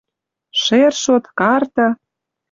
[0.61, 1.85] Шершот, карта—